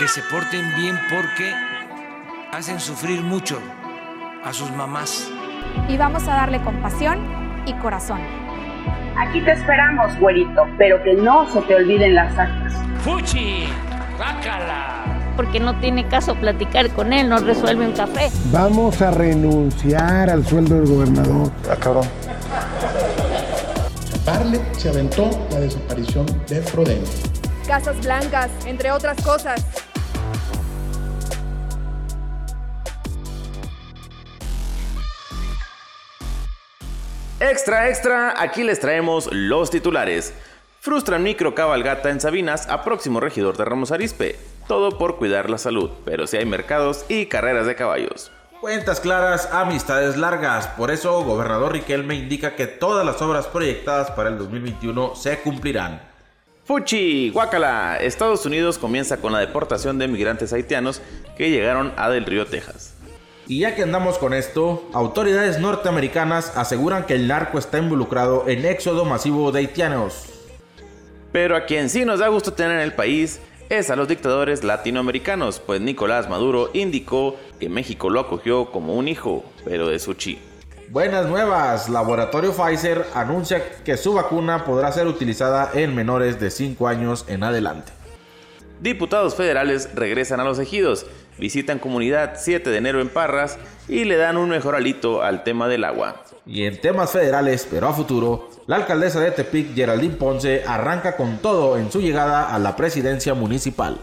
[0.00, 1.52] que se porten bien porque
[2.52, 3.60] hacen sufrir mucho
[4.42, 5.30] a sus mamás.
[5.90, 7.18] Y vamos a darle compasión
[7.66, 8.18] y corazón.
[9.18, 12.72] Aquí te esperamos, güerito, pero que no se te olviden las actas.
[13.04, 13.66] ¡Fuchi!
[14.18, 15.04] ¡Bácala!
[15.36, 18.30] Porque no tiene caso platicar con él, no resuelve un café.
[18.50, 21.52] Vamos a renunciar al sueldo del gobernador.
[21.70, 22.08] Ah, cabrón.
[24.24, 27.10] Parle se aventó la desaparición de Prodente.
[27.66, 29.62] Casas blancas, entre otras cosas.
[37.40, 40.34] Extra, extra, aquí les traemos los titulares.
[40.80, 44.36] Frustran micro cabalgata en Sabinas a próximo regidor de Ramos Arispe.
[44.68, 48.30] Todo por cuidar la salud, pero si hay mercados y carreras de caballos.
[48.60, 50.66] Cuentas claras, amistades largas.
[50.66, 56.02] Por eso, gobernador Riquelme indica que todas las obras proyectadas para el 2021 se cumplirán.
[56.66, 57.96] Fuchi, Guacala.
[57.96, 61.00] Estados Unidos comienza con la deportación de migrantes haitianos
[61.38, 62.99] que llegaron a Del Río, Texas.
[63.50, 68.64] Y ya que andamos con esto, autoridades norteamericanas aseguran que el narco está involucrado en
[68.64, 70.26] éxodo masivo de haitianos.
[71.32, 74.62] Pero a quien sí nos da gusto tener en el país es a los dictadores
[74.62, 80.14] latinoamericanos, pues Nicolás Maduro indicó que México lo acogió como un hijo, pero de su
[80.14, 80.38] chi.
[80.90, 86.86] Buenas nuevas, Laboratorio Pfizer anuncia que su vacuna podrá ser utilizada en menores de 5
[86.86, 87.90] años en adelante.
[88.80, 91.04] Diputados federales regresan a los ejidos,
[91.40, 95.66] visitan comunidad 7 de enero en Parras y le dan un mejor alito al tema
[95.66, 96.22] del agua.
[96.46, 101.38] Y en temas federales, pero a futuro, la alcaldesa de Tepic, Geraldine Ponce, arranca con
[101.38, 103.98] todo en su llegada a la presidencia municipal.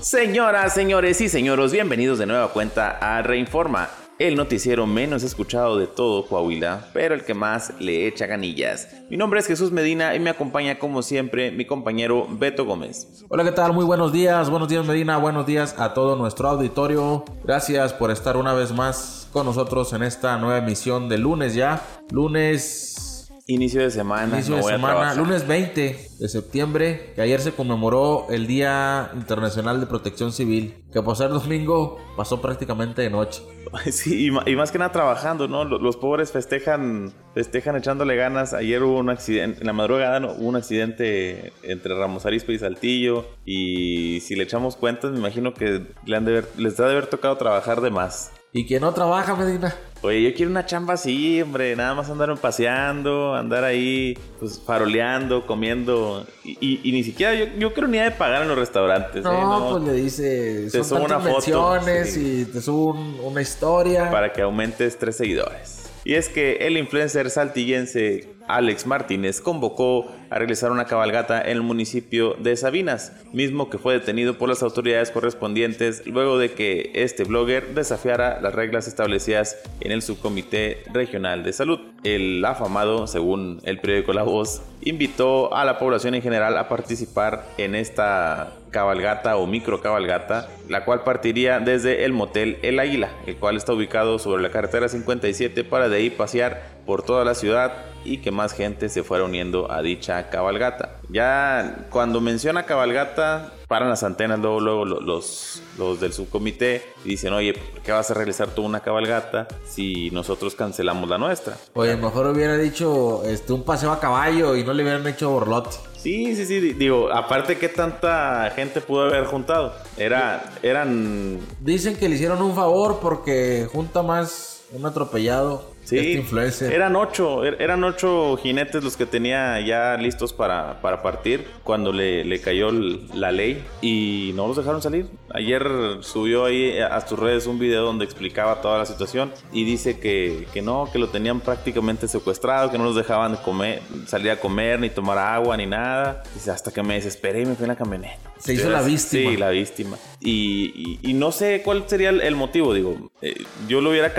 [0.00, 5.86] Señoras, señores y señoros, bienvenidos de nueva cuenta a Reinforma, el noticiero menos escuchado de
[5.86, 8.88] todo Coahuila, pero el que más le echa ganillas.
[9.08, 13.24] Mi nombre es Jesús Medina y me acompaña como siempre mi compañero Beto Gómez.
[13.28, 13.72] Hola, ¿qué tal?
[13.72, 17.24] Muy buenos días, buenos días Medina, buenos días a todo nuestro auditorio.
[17.44, 21.86] Gracias por estar una vez más con nosotros en esta nueva emisión de lunes ya.
[22.10, 23.07] Lunes
[23.50, 24.34] Inicio de semana.
[24.34, 29.86] Inicio de semana, lunes 20 de septiembre, que ayer se conmemoró el Día Internacional de
[29.86, 33.42] Protección Civil, que por ser domingo pasó prácticamente de noche.
[33.90, 35.64] Sí, y más que nada trabajando, ¿no?
[35.64, 38.52] Los pobres festejan, festejan echándole ganas.
[38.52, 43.26] Ayer hubo un accidente, en la madrugada hubo un accidente entre Ramos Arispe y Saltillo.
[43.46, 47.06] Y si le echamos cuentas, me imagino que le han de les ha de haber
[47.06, 48.32] tocado trabajar de más.
[48.52, 49.74] ¿Y que no trabaja, Medina?
[50.00, 51.76] Oye, yo quiero una chamba así, hombre.
[51.76, 56.26] Nada más andar paseando, andar ahí, pues faroleando, comiendo.
[56.44, 59.22] Y, ni siquiera, yo, yo creo ni de pagar en los restaurantes.
[59.22, 59.40] No, ¿eh?
[59.40, 62.92] no pues le dice, te son una foto, y te subo
[63.22, 64.10] una historia.
[64.10, 65.87] Para que aumentes tres seguidores.
[66.08, 71.62] Y es que el influencer saltillense Alex Martínez convocó a realizar una cabalgata en el
[71.62, 77.24] municipio de Sabinas, mismo que fue detenido por las autoridades correspondientes luego de que este
[77.24, 81.78] blogger desafiara las reglas establecidas en el subcomité regional de salud.
[82.04, 87.44] El afamado, según el periódico La Voz, invitó a la población en general a participar
[87.58, 93.36] en esta cabalgata o micro cabalgata, la cual partiría desde el motel El Águila, el
[93.36, 97.72] cual está ubicado sobre la carretera 57 para de ahí pasear por toda la ciudad
[98.04, 100.96] y que más gente se fuera uniendo a dicha cabalgata.
[101.10, 107.32] Ya cuando menciona cabalgata, paran las antenas luego, luego los, los del subcomité y dicen,
[107.34, 111.56] oye, ¿por qué vas a realizar tú una cabalgata si nosotros cancelamos la nuestra?
[111.74, 115.76] Oye, mejor hubiera dicho este, un paseo a caballo y no le hubieran hecho borlote.
[115.98, 119.74] Sí, sí, sí, digo, aparte que tanta gente pudo haber juntado.
[119.96, 121.40] Era, eran...
[121.60, 127.46] Dicen que le hicieron un favor porque junta más un atropellado Sí, este eran ocho,
[127.46, 132.42] er, eran ocho jinetes los que tenía ya listos para, para partir cuando le, le,
[132.42, 135.06] cayó la ley y no los dejaron salir.
[135.32, 135.66] Ayer
[136.00, 140.46] subió ahí a sus redes un video donde explicaba toda la situación y dice que,
[140.52, 144.80] que no, que lo tenían prácticamente secuestrado, que no los dejaban comer, salir a comer,
[144.80, 146.22] ni tomar agua, ni nada.
[146.34, 148.28] Dice, hasta que me desesperé y me fui en la camioneta.
[148.38, 149.30] Se hizo la víctima.
[149.30, 149.96] Sí, la víctima.
[150.20, 153.34] Y, y, no sé cuál sería el, motivo, digo, eh,
[153.68, 154.12] yo lo hubiera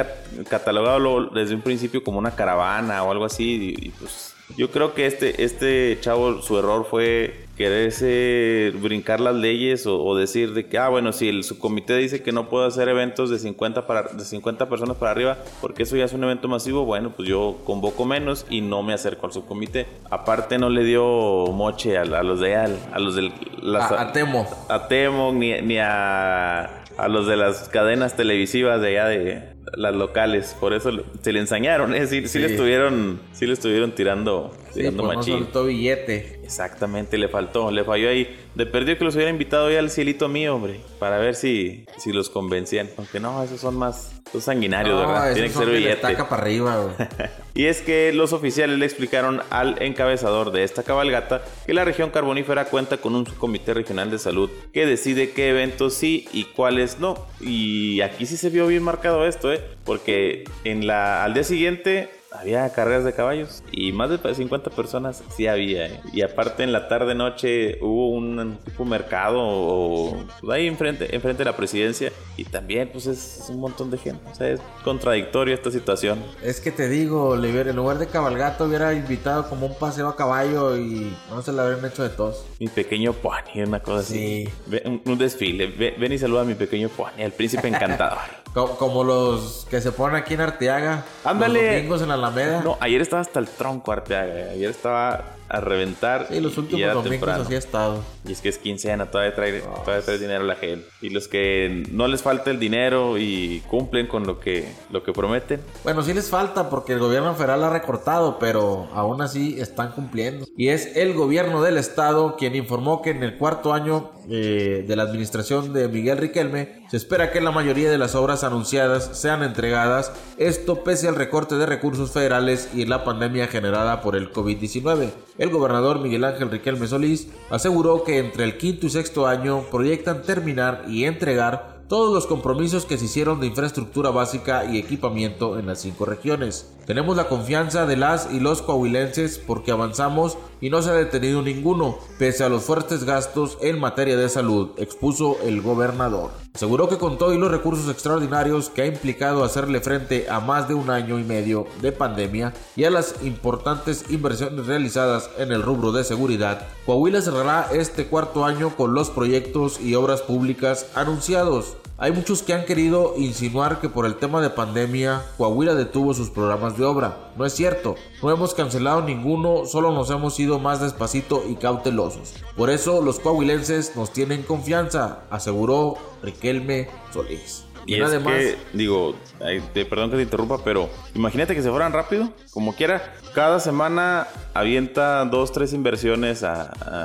[0.50, 5.06] catalogado desde un principio como una caravana o algo así y, pues yo creo que
[5.06, 10.88] este, este chavo, su error fue quererse brincar las leyes o, decir de que, ah,
[10.88, 14.70] bueno, si el subcomité dice que no puedo hacer eventos de 50, para, de 50
[14.70, 18.46] personas para arriba, porque eso ya es un evento masivo, bueno, pues yo convoco menos
[18.50, 19.88] y no me acerco al subcomité.
[20.10, 21.04] Aparte no le dio
[21.48, 22.68] moche a, los de a,
[22.98, 23.34] los del...
[23.76, 24.48] a, Temo.
[24.70, 29.96] A Temo, ni, ni a, a los de las cadenas televisivas de allá de las
[29.96, 32.08] locales, por eso se le ensañaron, ¿eh?
[32.08, 32.40] Sí, sí.
[32.40, 35.34] le estuvieron, sí le estuvieron tirando, tirando pues machín.
[35.34, 36.40] No soltó billete.
[36.44, 38.36] Exactamente, le faltó, le falló ahí.
[38.56, 42.12] De perdió que los hubiera invitado ya al cielito mío, hombre, para ver si, si
[42.12, 42.90] los convencían.
[42.98, 45.34] Aunque no, esos son más son sanguinarios, No, ¿verdad?
[45.34, 45.96] Tiene que ser billete.
[46.02, 46.96] taca para arriba, güey.
[47.56, 52.10] Y es que los oficiales le explicaron al encabezador de esta cabalgata que la región
[52.10, 57.00] carbonífera cuenta con un comité regional de salud que decide qué eventos sí y cuáles
[57.00, 57.16] no.
[57.42, 59.62] Y aquí sí se vio bien marcado esto, ¿eh?
[59.84, 65.24] Porque en la, al día siguiente había carreras de caballos y más de 50 personas
[65.36, 65.88] sí había.
[65.88, 66.00] ¿eh?
[66.14, 71.40] Y aparte en la tarde noche hubo un tipo mercado o, pues, ahí enfrente, enfrente
[71.44, 74.22] de la presidencia y también pues es, es un montón de gente.
[74.32, 76.20] O sea, es contradictorio esta situación.
[76.44, 80.16] Es que te digo, Oliver, en lugar de cabalgata hubiera invitado como un paseo a
[80.16, 82.46] caballo y no se la habrían hecho de tos.
[82.60, 84.46] Mi pequeño pony, una cosa así.
[84.70, 84.78] Sí.
[84.86, 85.68] Un, un desfile.
[85.68, 88.20] Ve- ven y saluda a mi pequeño pony, al príncipe encantador.
[88.54, 91.04] Co- Como, los que se ponen aquí en Arteaga.
[91.24, 91.62] Ándale.
[91.64, 92.62] Los domingos en la Alameda.
[92.64, 94.34] no, ayer estaba hasta el tronco Arteaga.
[94.34, 94.50] eh.
[94.54, 96.28] Ayer estaba a reventar.
[96.30, 97.44] Sí, los y últimos era domingos temprano.
[97.44, 98.04] así ha estado.
[98.28, 100.86] Y es que es quincena, todavía trae, todavía trae dinero la gel.
[101.02, 105.12] Y los que no les falta el dinero y cumplen con lo que, lo que
[105.12, 105.62] prometen.
[105.84, 110.46] Bueno, sí les falta porque el gobierno federal ha recortado, pero aún así están cumpliendo.
[110.56, 114.96] Y es el gobierno del estado quien informó que en el cuarto año eh, de
[114.96, 119.44] la administración de Miguel Riquelme se espera que la mayoría de las obras anunciadas sean
[119.44, 125.12] entregadas, esto pese al recorte de recursos federales y la pandemia generada por el COVID-19.
[125.40, 130.22] El gobernador Miguel Ángel Riquelme Solís aseguró que entre el quinto y sexto año proyectan
[130.22, 135.66] terminar y entregar todos los compromisos que se hicieron de infraestructura básica y equipamiento en
[135.66, 136.70] las cinco regiones.
[136.90, 141.44] Tenemos la confianza de las y los coahuilenses porque avanzamos y no se ha detenido
[141.44, 146.32] ninguno, pese a los fuertes gastos en materia de salud, expuso el gobernador.
[146.56, 150.74] Aseguró que con todo los recursos extraordinarios que ha implicado hacerle frente a más de
[150.74, 155.92] un año y medio de pandemia y a las importantes inversiones realizadas en el rubro
[155.92, 161.76] de seguridad, Coahuila cerrará este cuarto año con los proyectos y obras públicas anunciados.
[162.02, 166.30] Hay muchos que han querido insinuar que por el tema de pandemia Coahuila detuvo sus
[166.30, 167.32] programas de obra.
[167.36, 172.36] No es cierto, no hemos cancelado ninguno, solo nos hemos ido más despacito y cautelosos.
[172.56, 177.66] Por eso los coahuilenses nos tienen confianza, aseguró Riquelme Solís.
[177.86, 181.92] Y es que, digo, ay, te- perdón que te interrumpa, pero imagínate que se fueran
[181.92, 183.14] rápido, como quiera.
[183.34, 186.62] Cada semana avienta dos, tres inversiones a,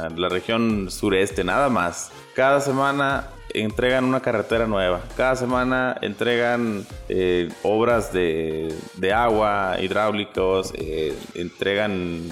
[0.06, 2.11] a la región sureste, nada más.
[2.35, 5.01] Cada semana entregan una carretera nueva.
[5.17, 12.29] Cada semana entregan eh, obras de, de agua, hidráulicos, eh, entregan